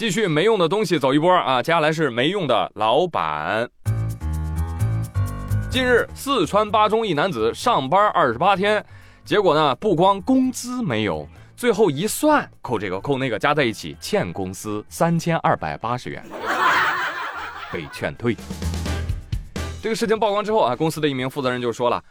[0.00, 1.62] 继续没用的东西走一波啊！
[1.62, 3.68] 接下来是没用的老板。
[5.70, 8.82] 近日，四川巴中一男子上班二十八天，
[9.26, 16.24] 结果呢，不光工资没有，最后一算，扣这个扣那个，加在一起欠公司三千二百八十元，
[17.70, 18.34] 被劝退。
[19.82, 22.02] 这个事情曝光之后啊，公司的一名负责人就说了：“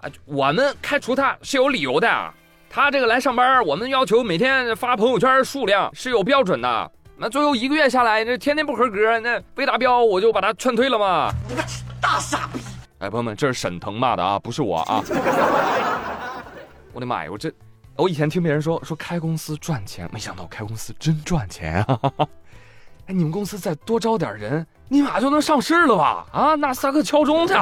[0.00, 2.34] 啊，我们开除他是有理由的，
[2.70, 6.90] 他这个来上班，我们要求每天发朋友圈数量是有标准的。”
[7.22, 11.32] 那最后一个月下来，那天天不合格，那未达标，我就把他劝退了嘛。
[11.48, 11.62] 你个
[12.00, 12.58] 大傻逼！
[12.98, 15.00] 哎，朋友们，这是沈腾骂的啊，不是我啊。
[16.92, 17.48] 我的妈呀，我这，
[17.94, 22.00] 我以前听别人说说开公司赚钱，没想到开公司真赚钱啊！
[23.06, 26.26] 哎，你们公司再多招点人，立马就能上市了吧？
[26.32, 27.54] 啊，纳斯达克敲钟去！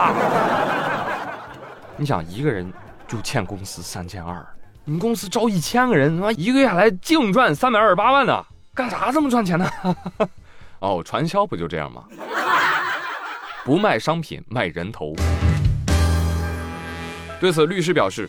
[1.99, 2.73] 你想一个人
[3.07, 4.43] 就欠公司三千二，
[4.87, 8.43] 你们公司招一千个人，他妈一个月下来净赚三百二十八万呢。
[8.81, 9.71] 干啥这么赚钱呢？
[10.81, 12.05] 哦，传销不就这样吗？
[13.63, 15.15] 不卖商品，卖人头。
[17.39, 18.27] 对此，律师表示，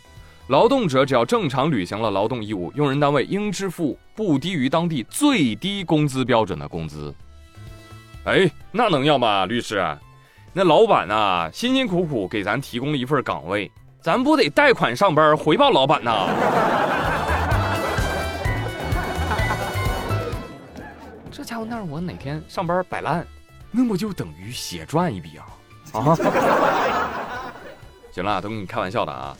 [0.48, 7.16] 劳动者只要正常履行了劳动义务，用人单位应支付不低于当地最低工资标准的工资。
[8.26, 9.46] 哎，那能要吗？
[9.46, 9.82] 律师，
[10.52, 13.72] 那老板呐，辛辛苦苦给咱提供了一份岗位，
[14.02, 16.28] 咱不得贷款上班回报老板呐？
[16.81, 16.81] 这
[21.52, 23.28] 家伙，那我哪天上班摆烂，
[23.72, 25.46] 那不就等于血赚一笔啊？
[25.92, 26.16] 啊！
[28.10, 29.36] 行了，都跟你开玩笑的啊。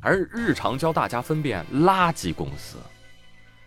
[0.00, 2.76] 而日常教大家分辨垃圾公司。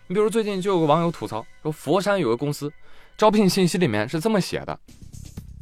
[0.06, 2.72] 你比如最近就有个网友吐槽说，佛山有个公司
[3.18, 4.78] 招聘信息里面是这么写的：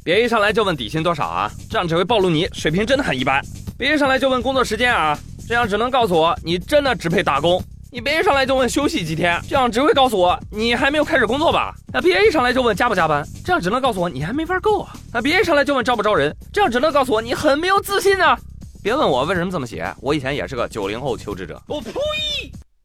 [0.05, 3.41] 别一上来就问底薪多少啊，这样只会暴露你水平真的很一般；
[3.77, 7.61] 别一上来就问工作时间啊，这样只能告诉我你真的只配打工。
[7.89, 11.73] 你别一上来就问休息几天，这样只会告诉我你还没有开始工作吧？
[11.93, 14.93] 那别一上来就问加不加班，这样只能告诉我你还没法够啊！
[15.13, 18.37] 那别一上来就问招不招人，这样只能告诉我你很没有自信啊！
[18.83, 21.61] 别问我为什么这么写，我以前也是个九零后求职者。
[21.67, 21.91] 我呸！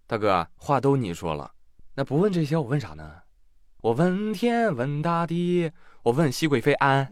[0.07, 1.51] 大哥，话都你说了，
[1.97, 3.11] 那不问这些我问啥呢？
[3.81, 5.73] 我问天问大地，
[6.05, 7.11] 我问熹贵妃安。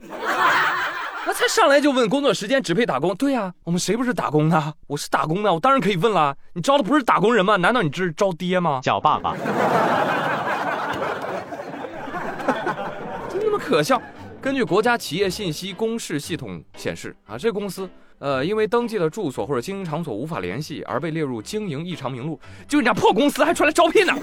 [1.26, 3.14] 那才上来就问工作时间只配打工？
[3.14, 4.74] 对呀，我们谁不是打工的？
[4.86, 6.34] 我是打工的，我当然可以问了。
[6.54, 7.56] 你招的不是打工人吗？
[7.56, 8.80] 难道你这是招爹吗？
[8.82, 9.36] 叫爸爸。
[13.28, 14.00] 真他妈可笑？
[14.40, 17.88] 根据国家企业信息公示系统显示啊，这公司
[18.18, 24.14] 呃因为登记的住所或者经营场所无法联系而被列入经营异常名录，就你家破公司还出来招聘呢？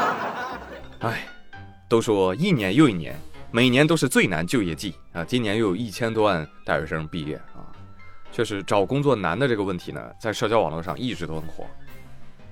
[1.00, 1.28] 哎，
[1.86, 3.14] 都说一年又一年。
[3.52, 5.24] 每年都是最难就业季啊！
[5.24, 7.64] 今年又有一千多万大学生毕业啊，
[8.32, 11.64] 确实找工作难的这个问题呢，在社交网络上一直都很火。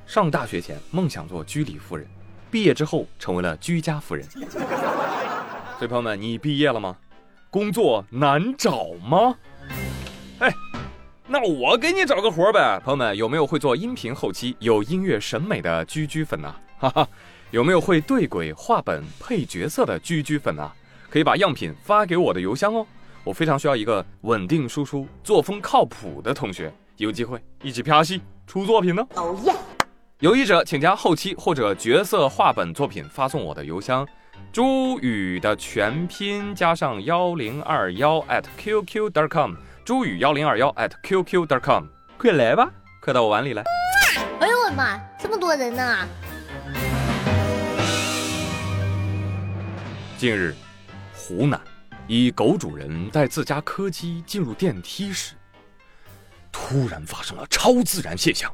[0.07, 2.07] 上大学前梦想做居里夫人，
[2.51, 4.25] 毕业之后成为了居家夫人。
[5.79, 6.97] 所以朋友们，你毕业了吗？
[7.51, 9.37] 工作难找吗？
[10.39, 10.55] 哎，
[11.27, 12.81] 那我给你找个活呗。
[12.85, 16.55] 朋友们，有没有会做音频后期、有音乐审美的居居粉呢？
[16.79, 17.09] 哈哈，
[17.51, 20.71] 有没有会对轨、画本、配角色的居居粉呢？
[21.15, 22.85] 可以把样品发给我的邮箱哦，
[23.23, 29.07] 我非常需要一个稳定输出、作风靠谱的同学，有机会一起拍戏出作品呢。
[29.15, 29.55] 哦耶！
[30.19, 34.05] 有意者请将后期或者角色画本作品发送我的邮箱，
[34.53, 39.55] 朱宇的全拼加上幺零二幺 at qq dot com，
[39.85, 41.85] 朱宇幺零二幺 at qq dot com，
[42.19, 42.69] 快来吧，
[43.01, 43.63] 快到我碗里来。
[44.41, 46.09] 哎呦我的妈，这么多人呢！
[50.19, 50.53] 近日。
[51.27, 51.59] 湖南
[52.07, 55.33] 一狗主人带自家柯基进入电梯时，
[56.53, 58.53] 突然发生了超自然现象。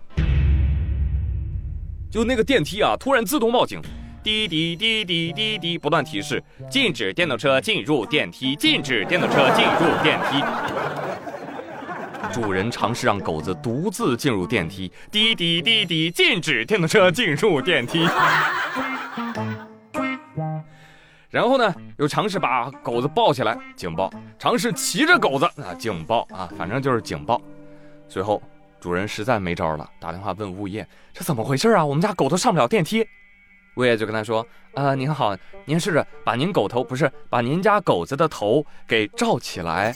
[2.09, 3.83] 就那个电梯啊，突然自动报警，
[4.23, 10.41] 滴滴滴滴滴滴，不断提示禁止电动车进入电梯，禁止电动车进入电梯。
[12.33, 18.07] 主人尝试让狗子独自进入电梯，滴滴滴滴，禁止电动车进入电梯。
[21.31, 27.41] 然后呢，又尝试把狗子抱起来，警报；尝试骑着狗子，啊，警报啊，反正就是警报。
[28.09, 28.43] 随后
[28.81, 31.87] 主人实在没招了，打电话问物业：“这怎么回事啊？
[31.87, 33.07] 我们家狗都上不了电梯。”
[33.77, 34.45] 物业就跟他说
[34.75, 39.95] ：“呃，您好，您试着把您狗头不是把您家狗子的头给罩起来。”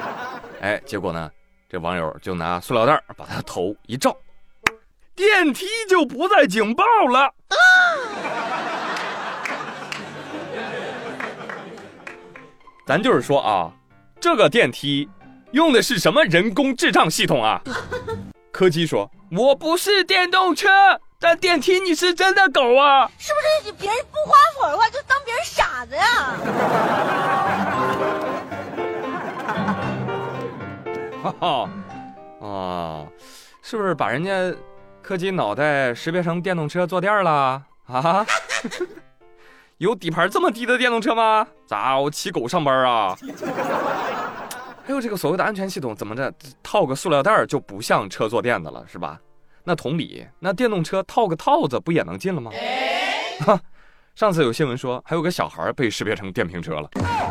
[0.60, 1.30] 哎，结果呢，
[1.66, 4.14] 这网友就拿塑料袋把他头一罩，
[5.16, 7.32] 电梯就不再警报了。
[12.90, 13.70] 咱就是说啊，
[14.20, 15.08] 这个电梯
[15.52, 17.62] 用的是什么人工智障系统啊？
[18.50, 20.68] 柯基说：“我不是电动车，
[21.20, 23.08] 但电梯你是真的狗啊！
[23.16, 26.34] 是不是别人不花火的话，就当别人傻子呀？
[31.22, 31.70] 哈 哈，
[32.44, 33.06] 啊，
[33.62, 34.52] 是不是把人家
[35.00, 38.26] 柯基脑袋识别成电动车坐垫了啊？
[39.80, 41.46] 有底盘这么低的电动车吗？
[41.66, 43.16] 咋我骑狗上班啊？
[44.86, 46.30] 还有这个所谓的安全系统，怎么着
[46.62, 49.18] 套个塑料袋就不像车坐垫子了，是吧？
[49.64, 52.50] 那同理，那电动车套个套子不也能进了吗？
[53.46, 53.58] 哈，
[54.14, 56.86] 上次有新闻说还有个小孩被识别成电瓶车了，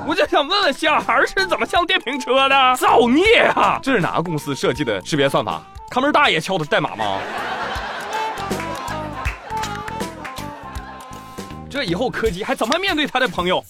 [0.07, 2.75] 我就想问问小孩是怎么像电瓶车的？
[2.77, 3.79] 造孽啊！
[3.83, 5.61] 这是哪个公司设计的识别算法？
[5.91, 7.19] 看门大爷敲的代码吗？
[11.69, 13.63] 这以后柯基还怎么面对他的朋友？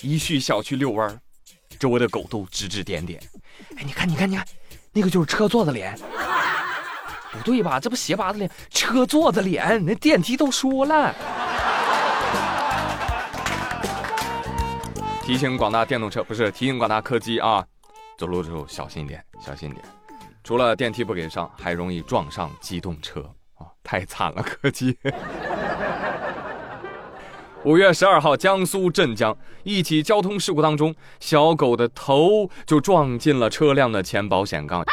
[0.00, 1.20] 一去小区遛弯，
[1.78, 3.22] 周围的狗都指指点点。
[3.76, 4.44] 哎，你看，你看，你看，
[4.90, 5.96] 那个就是车座的脸。
[7.30, 7.78] 不对吧？
[7.78, 11.14] 这不鞋拔子脸，车座的脸，那电梯都说了。
[15.22, 17.64] 提醒广大电动车，不是提醒广大柯基啊，
[18.18, 19.84] 走路的时候小心一点，小心一点。
[20.42, 23.20] 除了电梯不给上，还容易撞上机动车
[23.54, 24.98] 啊，太惨了，客机。
[27.64, 34.84] 五月十二号，江苏镇江一起交通事故当中，小狗的头就撞进了车辆的前保险杠。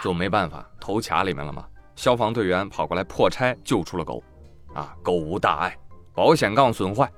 [0.00, 1.64] 就没办法，头卡里面了嘛。
[1.96, 4.22] 消防队员跑过来破拆，救出了狗。
[4.74, 5.76] 啊，狗无大碍，
[6.14, 7.10] 保险杠损坏。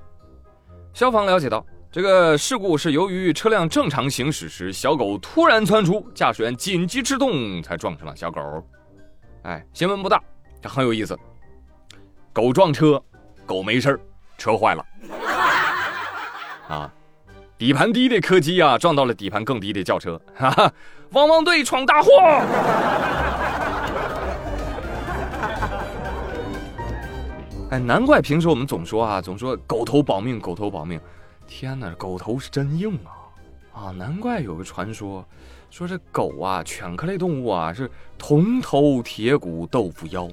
[0.93, 8.41] 消防了解到，这个事故是由于车辆正常行驶时，小狗突然窜出，驾驶员紧急制动，才撞上了小狗。
[9.43, 10.19] 哎，新闻不大，
[10.59, 11.15] 这很有意思。
[12.33, 12.99] 狗撞车，
[13.45, 13.99] 狗没事儿
[14.37, 14.85] 车坏了。
[16.67, 16.91] 啊。
[17.57, 20.69] 底盘低的柯基啊，撞到了底盘更低的轿车，哈哈！
[21.11, 22.11] 汪汪队闯大祸！
[27.71, 30.99] 哎，难怪平时我们总说啊，总说狗头保命，狗头保命。
[31.47, 33.15] 天哪，狗头是真硬啊！
[33.85, 35.25] 啊，难怪有个传说，
[35.71, 40.27] 说这狗啊，犬科类动物啊，是铜头铁骨豆腐腰。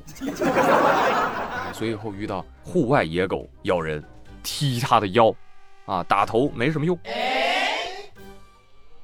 [1.82, 4.00] 所以以后遇到户外野狗咬人，
[4.40, 5.34] 踢他的腰。
[5.84, 6.96] 啊，打头没什么用。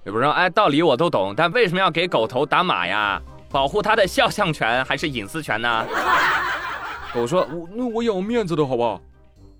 [0.05, 3.21] 有人说，哎，道理我都懂，但为什么要给狗头打码呀？
[3.51, 5.85] 保护它的肖像权还是隐私权呢？
[7.13, 9.01] 狗说，我那我有面子的好不好？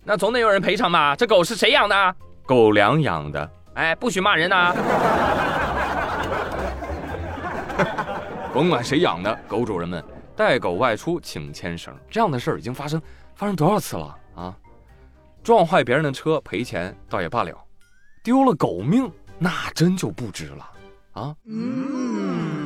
[0.05, 1.17] 那总得有人赔偿吧？
[1.17, 2.15] 这狗是谁养的？
[2.47, 3.51] 狗粮养的。
[3.75, 4.73] 哎，不许骂人呐！
[8.55, 10.01] 甭管谁养的，狗主人们
[10.39, 13.03] 带狗外出请牵绳，这样的事儿已经发生，
[13.35, 14.57] 发生多少次了啊？
[15.43, 17.61] 撞坏别人的车赔钱倒也罢了，
[18.23, 20.71] 丢了狗命那真就不值了
[21.15, 21.35] 啊！
[21.45, 22.58] 嗯。